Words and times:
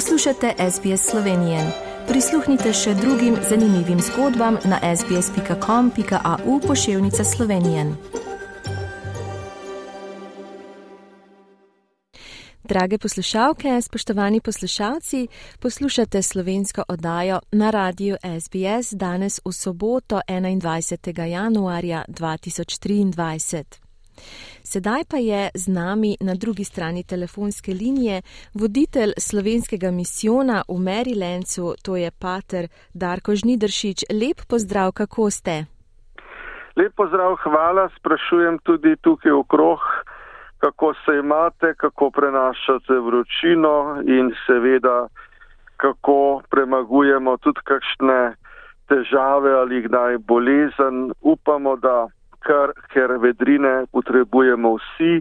Poslušate 0.00 0.54
SBS 0.70 1.10
Slovenije. 1.10 1.72
Prisluhnite 2.08 2.72
še 2.72 2.94
drugim 2.94 3.36
zanimivim 3.48 3.98
zgodbam 4.00 4.56
na 4.64 4.96
sbsp.com.au 4.96 6.60
pošiljka 6.60 7.24
Slovenije. 7.24 7.84
Drage 12.62 12.98
poslušalke, 12.98 13.80
spoštovani 13.82 14.40
poslušalci, 14.40 15.26
poslušate 15.58 16.22
slovensko 16.22 16.82
oddajo 16.88 17.40
na 17.52 17.70
radiju 17.70 18.16
SBS 18.40 18.92
danes 18.92 19.40
v 19.44 19.52
soboto 19.52 20.20
21. 20.28 21.24
januarja 21.24 22.04
2023. 22.08 23.64
Sedaj 24.62 25.02
pa 25.10 25.16
je 25.16 25.50
z 25.54 25.68
nami 25.68 26.16
na 26.20 26.34
drugi 26.34 26.64
strani 26.64 27.02
telefonske 27.04 27.72
linije 27.72 28.22
voditelj 28.54 29.12
slovenskega 29.18 29.90
misijona 29.90 30.62
v 30.68 30.76
Marylandcu, 30.78 31.74
to 31.84 31.96
je 31.96 32.10
pater 32.10 32.68
Darko 32.94 33.34
Žnidršič. 33.34 34.04
Lep 34.12 34.38
pozdrav, 34.48 34.92
kako 34.92 35.30
ste? 35.30 35.64
Lep 36.76 36.92
pozdrav, 36.96 37.36
hvala. 37.42 37.88
Sprašujem 37.98 38.58
tudi 38.58 38.96
tukaj 38.96 39.32
okrog, 39.32 39.78
kako 40.58 40.94
se 40.94 41.18
imate, 41.18 41.74
kako 41.74 42.10
prenašate 42.10 42.94
vročino 42.94 44.02
in 44.06 44.32
seveda, 44.46 45.08
kako 45.76 46.42
premagujemo 46.50 47.36
tudi 47.36 47.60
kakšne 47.64 48.34
težave 48.88 49.52
ali 49.52 49.82
kdaj 49.82 50.18
bolezen. 50.18 51.12
Upamo, 51.20 51.76
da 51.76 52.06
kar, 52.46 52.72
ker 52.94 53.16
vedrine 53.22 53.86
potrebujemo 53.92 54.76
vsi, 54.78 55.20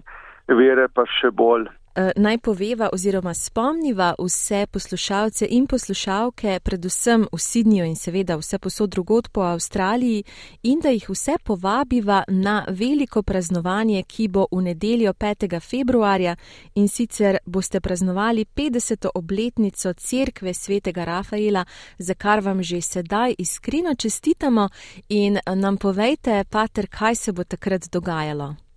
vere 0.60 0.88
pa 0.94 1.06
še 1.20 1.32
bolj. 1.32 1.68
Eh, 1.96 2.12
naj 2.16 2.38
poveva 2.38 2.90
oziroma 2.94 3.34
spomniva 3.34 4.14
vse 4.20 4.66
poslušalce 4.72 5.48
in 5.50 5.68
poslušalke, 5.68 6.60
predvsem 6.64 7.26
v 7.32 7.38
Sidnju 7.38 7.86
in 7.86 7.96
seveda 7.96 8.38
vse 8.38 8.60
posod 8.60 8.90
drugod 8.90 9.30
po 9.30 9.42
Avstraliji, 9.42 10.24
in 10.64 10.80
da 10.80 10.90
jih 10.90 11.10
vse 11.10 11.38
povabiva 11.44 12.24
na 12.28 12.66
veliko 12.70 13.24
praznovanje, 13.24 14.04
ki 14.04 14.28
bo 14.28 14.46
v 14.52 14.62
nedeljo 14.62 15.14
5. 15.14 15.60
februarja 15.60 16.36
in 16.76 16.88
sicer 16.88 17.38
boste 17.46 17.82
praznovali 17.82 18.46
50. 18.46 19.08
obletnico 19.16 19.94
Cerkve 19.94 20.54
svetega 20.54 21.04
Rafaela, 21.04 21.66
za 21.98 22.14
kar 22.14 22.40
vam 22.40 22.64
že 22.64 22.82
sedaj 22.82 23.36
iskreno 23.38 23.96
čestitamo 23.96 24.70
in 25.10 25.40
nam 25.56 25.78
povejte, 25.78 26.44
pater, 26.50 26.88
kaj 26.88 27.16
se 27.16 27.32
bo 27.32 27.44
takrat 27.44 27.90
dogajalo 27.92 28.69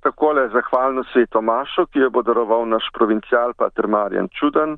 takole 0.00 0.48
zahvalno 0.48 1.04
sveto 1.12 1.42
Mašo, 1.42 1.86
ki 1.86 1.98
jo 1.98 2.10
bo 2.10 2.22
daroval 2.22 2.68
naš 2.68 2.88
provincial 2.94 3.54
Pater 3.54 3.88
Marjan 3.88 4.28
Čuden, 4.28 4.76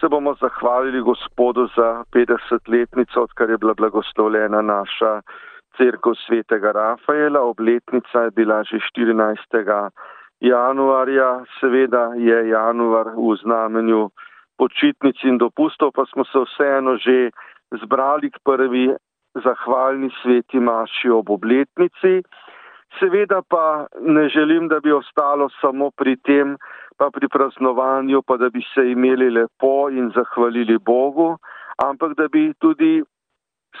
se 0.00 0.08
bomo 0.08 0.34
zahvalili 0.40 1.00
gospodu 1.00 1.66
za 1.76 2.04
50-letnico, 2.12 3.20
odkar 3.20 3.50
je 3.50 3.58
bila 3.58 3.74
blagoslovljena 3.74 4.62
naša 4.62 5.20
crkva 5.76 6.14
svetega 6.26 6.72
Rafaela. 6.72 7.40
Obletnica 7.40 8.22
je 8.24 8.30
bila 8.30 8.62
že 8.64 8.78
14. 8.96 9.90
januarja, 10.40 11.44
seveda 11.60 12.12
je 12.16 12.48
januar 12.48 13.06
v 13.16 13.36
znamenju 13.42 14.10
počitnic 14.58 15.16
in 15.24 15.38
dopustov, 15.38 15.92
pa 15.92 16.04
smo 16.12 16.24
se 16.24 16.38
vseeno 16.38 16.96
že 16.96 17.30
zbrali 17.82 18.30
k 18.30 18.36
prvi 18.44 18.94
zahvalni 19.44 20.10
sveti 20.22 20.60
Maši 20.60 21.10
ob 21.10 21.30
obletnici. 21.30 22.22
Seveda 22.98 23.42
pa 23.42 23.86
ne 24.00 24.28
želim, 24.28 24.68
da 24.68 24.80
bi 24.80 24.92
ostalo 24.92 25.48
samo 25.60 25.90
pri 25.90 26.16
tem, 26.16 26.56
pa 26.98 27.10
pri 27.10 27.28
praznovanju, 27.28 28.22
pa 28.22 28.36
da 28.36 28.48
bi 28.48 28.60
se 28.74 28.90
imeli 28.90 29.30
lepo 29.30 29.90
in 29.90 30.10
zahvalili 30.14 30.78
Bogu, 30.78 31.36
ampak 31.84 32.16
da 32.16 32.28
bi 32.28 32.52
tudi 32.58 33.02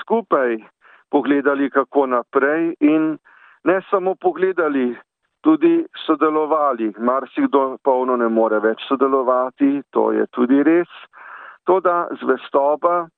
skupaj 0.00 0.56
pogledali, 1.10 1.70
kako 1.70 2.06
naprej 2.06 2.74
in 2.80 3.18
ne 3.64 3.80
samo 3.90 4.14
pogledali, 4.14 4.96
tudi 5.40 5.84
sodelovali. 6.06 6.92
Marsikdo 6.98 7.76
polno 7.84 8.16
ne 8.16 8.28
more 8.28 8.60
več 8.60 8.82
sodelovati, 8.88 9.82
to 9.90 10.12
je 10.12 10.26
tudi 10.26 10.62
res. 10.62 10.88
To, 11.68 11.80
da 11.80 12.08
zvestoba, 12.22 13.08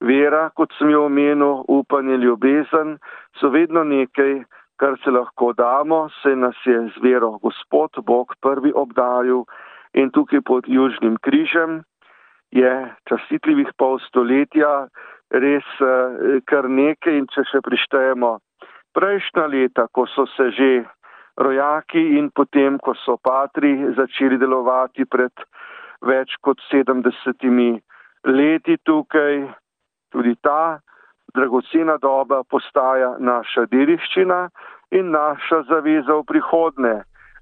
vera, 0.00 0.48
kot 0.56 0.72
sem 0.78 0.90
jo 0.90 1.06
omenil, 1.06 1.62
upanje, 1.68 2.16
ljubezen, 2.16 2.96
so 3.40 3.50
vedno 3.52 3.84
nekaj, 3.84 4.42
kar 4.76 4.96
se 5.04 5.10
lahko 5.10 5.52
damo, 5.52 6.08
se 6.22 6.36
nas 6.36 6.56
je 6.66 6.78
z 6.94 7.02
vero 7.02 7.38
Gospod 7.42 7.90
Bog 8.06 8.34
prvi 8.40 8.72
obdajal 8.74 9.44
in 9.94 10.10
tukaj 10.10 10.40
pod 10.40 10.64
Južnim 10.68 11.16
križem 11.22 11.82
je 12.50 12.72
častitljivih 13.08 13.72
pol 13.76 13.98
stoletja 14.08 14.88
res 15.30 15.68
eh, 15.80 16.40
kar 16.44 16.68
nekaj. 16.68 17.16
In 17.18 17.28
če 17.32 17.44
še 17.48 17.62
prištejemo 17.64 18.36
prejšnja 18.96 19.46
leta, 19.48 19.86
ko 19.92 20.06
so 20.06 20.26
se 20.36 20.50
že 20.56 20.70
rojaki 21.40 22.18
in 22.18 22.28
potem, 22.30 22.78
ko 22.78 22.94
so 23.04 23.16
patri 23.16 23.72
začeli 23.96 24.36
delovati 24.38 25.08
pred 25.08 25.32
več 26.04 26.36
kot 26.44 26.60
sedemdesetimi 26.68 27.80
leti 28.28 28.76
tukaj, 28.84 29.48
tudi 30.12 30.36
ta 30.44 30.80
dragocena 31.34 31.96
doba 32.02 32.42
postaja 32.50 33.16
naša 33.18 33.66
dediščina 33.72 34.48
in 34.90 35.10
naša 35.10 35.62
zaveza 35.68 36.18
v 36.20 36.26
prihodne. 36.28 36.94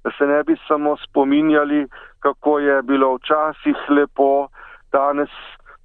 Da 0.03 0.11
se 0.17 0.25
ne 0.25 0.43
bi 0.43 0.55
samo 0.67 0.95
spominjali, 0.97 1.87
kako 2.19 2.59
je 2.59 2.81
bilo 2.81 3.15
včasih 3.15 3.77
lepo, 3.89 4.47
danes 4.91 5.29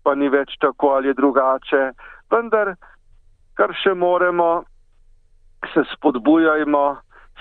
pa 0.04 0.14
ni 0.14 0.28
več 0.28 0.54
tako 0.60 0.94
ali 0.96 1.14
drugače. 1.14 1.90
Vendar, 2.30 2.74
kar 3.58 3.74
še 3.74 3.94
moremo, 3.94 4.64
se 5.74 5.82
spodbujajmo, 5.92 6.86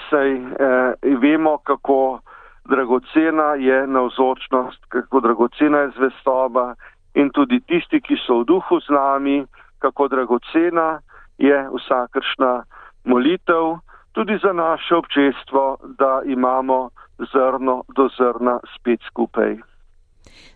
saj 0.10 0.32
eh, 0.34 1.16
vemo, 1.22 1.58
kako 1.64 2.20
dragocena 2.66 3.54
je 3.62 3.88
navzočnost, 3.88 4.86
kako 4.90 5.20
dragocena 5.20 5.86
je 5.86 5.92
zvestoba 5.98 6.74
in 7.14 7.30
tudi 7.30 7.60
tisti, 7.60 8.02
ki 8.02 8.18
so 8.26 8.42
v 8.42 8.50
duhu 8.50 8.80
z 8.82 8.90
nami, 8.92 9.38
kako 9.86 10.08
dragocena 10.08 11.00
je 11.38 11.58
vsakršna 11.78 12.64
molitev 13.04 13.78
tudi 14.12 14.40
za 14.44 14.54
naše 14.54 14.96
občestvo, 14.96 15.78
da 16.00 16.22
imamo 16.26 16.90
zrno 17.34 17.84
do 17.96 18.10
zrna 18.18 18.60
spet 18.76 19.00
skupaj. 19.08 19.58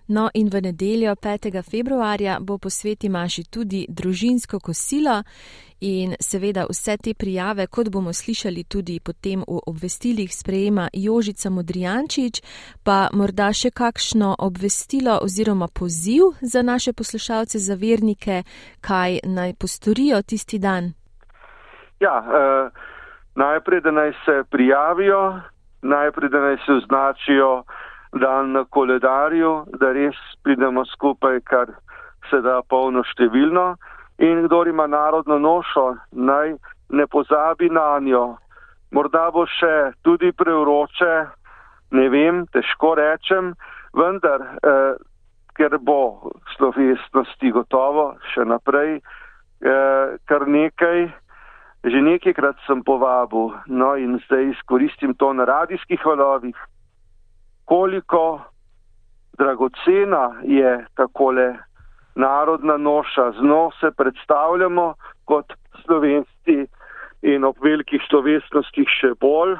No, 0.09 0.29
in 0.33 0.49
v 0.49 0.61
nedeljo 0.61 1.15
5. 1.15 1.61
februarja 1.71 2.37
bo 2.41 2.57
po 2.57 2.69
sveti 2.69 3.09
Maši 3.09 3.43
tudi 3.43 3.85
družinsko 3.89 4.59
kosilo 4.59 5.23
in 5.81 6.15
seveda 6.19 6.65
vse 6.69 6.97
te 6.97 7.13
prijave, 7.13 7.67
kot 7.67 7.89
bomo 7.89 8.13
slišali 8.13 8.63
tudi 8.63 8.99
potem 8.99 9.39
v 9.47 9.59
obvestilih, 9.67 10.33
sprejema 10.33 10.89
Jožica 10.93 11.49
Modrijančič, 11.49 12.41
pa 12.83 13.07
morda 13.13 13.53
še 13.53 13.71
kakšno 13.71 14.35
obvestilo 14.39 15.19
oziroma 15.21 15.67
poziv 15.67 16.35
za 16.41 16.61
naše 16.61 16.93
poslušalce, 16.93 17.59
za 17.59 17.75
vernike, 17.75 18.43
kaj 18.81 19.19
naj 19.23 19.53
postorijo 19.61 20.21
tisti 20.21 20.59
dan. 20.59 20.93
Ja, 21.99 22.17
uh 22.19 22.89
najprej, 23.39 23.81
da 23.81 23.91
naj 23.91 24.11
se 24.25 24.43
prijavijo, 24.51 25.41
najprej, 25.81 26.29
da 26.29 26.39
naj 26.39 26.57
se 26.65 26.71
označijo 26.73 27.63
dan 28.13 28.51
na 28.51 28.63
koledarju, 28.65 29.65
da 29.79 29.91
res 29.93 30.17
pridemo 30.43 30.85
skupaj, 30.85 31.39
kar 31.45 31.73
se 32.29 32.41
da 32.41 32.61
polno 32.61 33.03
številno. 33.03 33.75
In 34.19 34.43
kdo 34.47 34.63
ima 34.67 34.87
narodno 34.87 35.37
nošo, 35.39 35.95
naj 36.11 36.55
ne 36.89 37.05
pozabi 37.07 37.69
na 37.69 37.99
njo. 38.03 38.37
Morda 38.91 39.29
bo 39.31 39.45
še 39.45 39.93
tudi 40.03 40.31
preuroče, 40.31 41.13
ne 41.91 42.09
vem, 42.09 42.43
težko 42.51 42.95
rečem, 42.97 43.53
vendar, 43.93 44.41
eh, 44.63 44.97
ker 45.55 45.77
bo 45.77 46.31
slovesnosti 46.57 47.51
gotovo 47.51 48.17
še 48.33 48.45
naprej, 48.45 49.01
eh, 49.61 50.17
kar 50.25 50.47
nekaj, 50.47 51.13
Že 51.79 52.01
nekajkrat 52.03 52.59
sem 52.67 52.83
povabil, 52.83 53.55
no 53.71 53.95
in 53.95 54.19
zdaj 54.27 54.51
izkoristim 54.51 55.15
to 55.15 55.31
na 55.31 55.47
radijskih 55.47 56.03
valovih, 56.03 56.55
koliko 57.69 58.41
dragocena 59.37 60.41
je 60.43 60.85
takole 60.95 61.55
narodna 62.15 62.77
noša. 62.77 63.31
Z 63.31 63.45
njo 63.45 63.69
se 63.79 63.91
predstavljamo 63.97 64.93
kot 65.25 65.53
slovenski 65.85 66.65
in 67.21 67.43
ob 67.43 67.55
velikih 67.61 68.01
slovesnostih 68.09 68.89
še 68.89 69.13
bolj. 69.21 69.53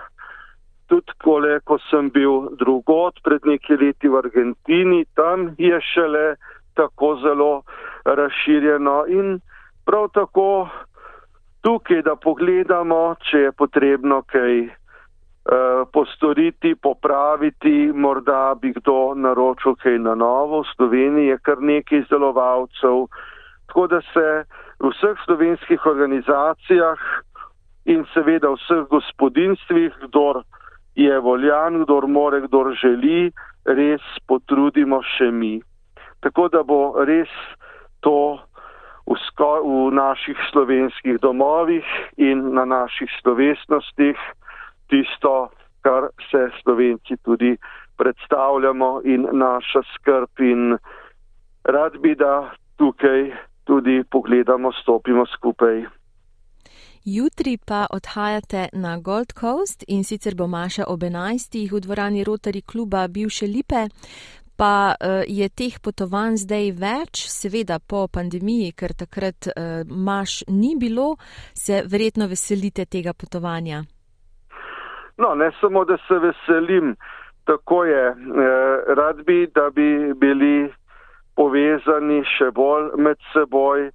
Tudi 0.90 1.14
kole, 1.22 1.60
ko 1.70 1.78
sem 1.90 2.10
bil 2.10 2.50
drugot 2.58 3.22
pred 3.24 3.46
nekaj 3.46 3.78
leti 3.78 4.10
v 4.10 4.18
Argentini, 4.24 5.04
tam 5.14 5.54
je 5.62 5.78
šele 5.94 6.34
tako 6.74 7.14
zelo 7.22 7.52
razširjeno 8.06 9.04
in 9.08 9.38
prav 9.86 10.10
tako 10.18 10.66
tukaj, 11.62 12.02
da 12.02 12.16
pogledamo, 12.16 13.16
če 13.30 13.46
je 13.46 13.52
potrebno 13.52 14.24
kaj 14.34 14.79
postoriti, 15.94 16.76
popraviti, 16.76 17.92
morda 17.94 18.56
bi 18.62 18.74
kdo 18.76 19.14
naročil 19.16 19.76
kaj 19.82 19.98
na 20.00 20.16
novo. 20.16 20.62
V 20.62 20.72
Sloveniji 20.76 21.28
je 21.28 21.38
kar 21.42 21.62
nekaj 21.62 22.00
izdelovalcev, 22.00 23.08
tako 23.68 23.88
da 23.88 24.02
se 24.14 24.28
v 24.80 24.92
vseh 24.94 25.18
slovenskih 25.26 25.86
organizacijah 25.86 27.00
in 27.86 28.06
seveda 28.14 28.50
v 28.50 28.60
vseh 28.62 28.86
gospodinstvih, 28.90 29.94
kdor 30.08 30.44
je 30.96 31.20
voljan, 31.20 31.84
kdor 31.84 32.08
more, 32.08 32.42
kdor 32.48 32.74
želi, 32.76 33.32
res 33.66 34.04
potrudimo 34.28 35.02
še 35.18 35.32
mi. 35.32 35.60
Tako 36.22 36.50
da 36.52 36.64
bo 36.64 37.00
res 37.08 37.32
to 38.04 38.40
v, 39.08 39.16
sko, 39.28 39.64
v 39.64 39.94
naših 39.96 40.38
slovenskih 40.52 41.20
domovih 41.22 41.86
in 42.18 42.54
na 42.54 42.66
naših 42.66 43.10
slovesnostih 43.22 44.18
tisto, 44.90 45.50
kar 45.82 46.10
se 46.32 46.50
slovenci 46.62 47.18
tudi 47.24 47.58
predstavljamo 47.98 49.02
in 49.06 49.28
naša 49.32 49.82
skrb 49.94 50.40
in 50.40 50.78
rad 51.64 51.94
bi, 52.02 52.16
da 52.16 52.52
tukaj 52.76 53.32
tudi 53.64 54.04
pogledamo, 54.12 54.72
stopimo 54.82 55.26
skupaj. 55.26 55.86
Jutri 57.06 57.58
pa 57.58 57.88
odhajate 57.90 58.70
na 58.74 58.98
Gold 58.98 59.34
Coast 59.40 59.84
in 59.88 60.04
sicer 60.04 60.36
bo 60.36 60.48
Maša 60.48 60.84
ob 60.88 61.00
11. 61.00 61.72
v 61.72 61.80
dvorani 61.80 62.24
Rotary 62.24 62.62
kluba 62.62 63.08
bivše 63.08 63.48
Lipe. 63.48 63.88
Pa 64.56 64.96
uh, 65.00 65.24
je 65.28 65.50
teh 65.50 65.80
potovanj 65.80 66.36
zdaj 66.38 66.72
več, 66.72 67.24
seveda 67.32 67.80
po 67.80 68.08
pandemiji, 68.12 68.74
ker 68.76 68.92
takrat 68.94 69.48
uh, 69.48 69.88
Maš 69.88 70.44
ni 70.48 70.76
bilo, 70.76 71.16
se 71.56 71.84
verjetno 71.88 72.28
veselite 72.28 72.86
tega 72.86 73.14
potovanja. 73.14 73.86
No, 75.20 75.36
ne 75.36 75.52
samo, 75.60 75.84
da 75.86 75.98
se 76.08 76.20
veselim, 76.20 76.96
tako 77.46 77.84
je. 77.86 78.04
Eh, 78.08 78.16
rad 78.96 79.24
bi, 79.26 79.48
da 79.56 79.70
bi 79.70 80.14
bili 80.14 80.70
povezani 81.36 82.22
še 82.38 82.52
bolj 82.56 82.94
med 82.98 83.20
seboj, 83.34 83.90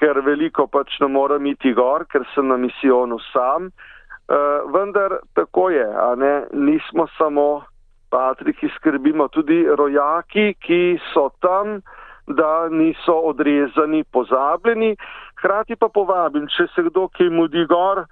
ker 0.00 0.20
veliko 0.24 0.66
pač 0.66 0.96
ne 1.00 1.08
morem 1.12 1.46
iti 1.52 1.72
gor, 1.76 2.06
ker 2.08 2.24
sem 2.34 2.48
na 2.48 2.56
misijonu 2.56 3.20
sam. 3.32 3.68
Eh, 3.68 4.60
vendar 4.72 5.18
tako 5.36 5.68
je, 5.70 5.84
a 5.84 6.14
ne, 6.16 6.34
nismo 6.52 7.06
samo 7.18 7.64
patri, 8.10 8.54
ki 8.56 8.70
skrbimo, 8.78 9.28
tudi 9.28 9.64
rojaki, 9.68 10.54
ki 10.64 10.82
so 11.12 11.28
tam, 11.44 11.80
da 12.26 12.68
niso 12.72 13.18
odrezani, 13.30 14.04
pozabljeni. 14.16 14.94
Hrati 15.42 15.76
pa 15.76 15.90
povabim, 15.92 16.48
če 16.48 16.70
se 16.72 16.86
kdo, 16.88 17.08
ki 17.12 17.28
mudi 17.28 17.66
gor, 17.68 18.06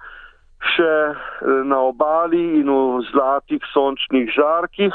še 0.71 0.93
eh, 1.11 1.15
na 1.67 1.79
obali 1.91 2.59
in 2.61 2.69
v 2.69 3.03
zlatih 3.11 3.63
sončnih 3.73 4.31
žarkih. 4.31 4.93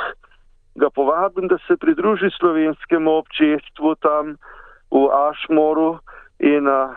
Ga 0.79 0.91
povabim, 0.95 1.49
da 1.49 1.59
se 1.67 1.77
pridruži 1.77 2.31
slovenskemu 2.39 3.11
občestvu 3.11 3.95
tam 4.01 4.39
v 4.91 5.05
Ašmoru 5.11 5.99
in 6.41 6.69
a, 6.69 6.81
eh, 6.89 6.97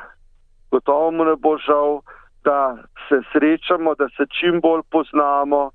gotovo 0.72 1.12
mu 1.12 1.24
ne 1.26 1.36
bo 1.36 1.58
žal, 1.58 2.02
da 2.44 2.78
se 3.10 3.22
srečamo, 3.32 3.96
da 3.96 4.08
se 4.18 4.26
čim 4.40 4.62
bolj 4.62 4.82
poznamo, 4.90 5.72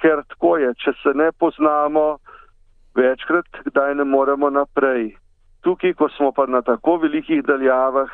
ker 0.00 0.22
tako 0.28 0.56
je, 0.56 0.72
če 0.80 0.92
se 1.02 1.12
ne 1.14 1.32
poznamo, 1.32 2.18
večkrat 2.96 3.48
kdaj 3.68 3.94
ne 4.00 4.04
moremo 4.04 4.50
naprej. 4.50 5.16
Tukaj, 5.60 5.92
ko 5.98 6.08
smo 6.08 6.32
pa 6.32 6.46
na 6.46 6.62
tako 6.62 6.96
velikih 7.02 7.42
daljavah, 7.44 8.08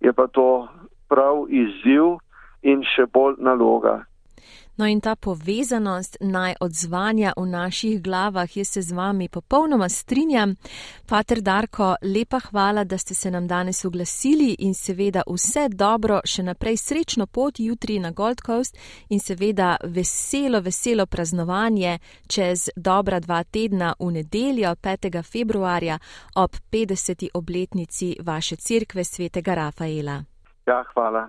je 0.00 0.12
pa 0.12 0.26
to 0.26 0.68
prav 1.08 1.46
izziv 1.48 2.18
in 2.62 2.84
še 2.94 3.06
bolj 3.12 3.36
naloga. 3.38 4.06
No 4.76 4.86
in 4.86 5.00
ta 5.00 5.16
povezanost 5.16 6.16
naj 6.20 6.54
odzvanja 6.60 7.32
v 7.36 7.46
naših 7.46 8.02
glavah, 8.02 8.56
jaz 8.56 8.68
se 8.68 8.82
z 8.82 8.92
vami 8.92 9.28
popolnoma 9.28 9.88
strinjam. 9.88 10.54
Pater 11.08 11.40
Darko, 11.40 11.94
lepa 12.02 12.40
hvala, 12.50 12.84
da 12.84 12.98
ste 12.98 13.14
se 13.14 13.30
nam 13.30 13.46
danes 13.48 13.84
oglasili 13.84 14.56
in 14.58 14.74
seveda 14.74 15.22
vse 15.26 15.68
dobro, 15.68 16.20
še 16.24 16.42
naprej 16.42 16.76
srečno 16.76 17.26
pot 17.26 17.60
jutri 17.60 17.98
na 17.98 18.10
Gold 18.10 18.42
Coast 18.46 18.76
in 19.08 19.20
seveda 19.20 19.76
veselo, 19.82 20.60
veselo 20.60 21.06
praznovanje 21.06 21.98
čez 22.26 22.68
dobra 22.76 23.20
dva 23.20 23.44
tedna 23.44 23.94
v 23.98 24.10
nedeljo 24.12 24.74
5. 24.74 25.22
februarja 25.22 25.98
ob 26.34 26.56
50. 26.70 27.28
obletnici 27.34 28.16
vaše 28.20 28.56
cerkve 28.56 29.04
svetega 29.04 29.54
Rafaela. 29.54 30.22
Ja, 30.66 30.84
hvala. 30.92 31.28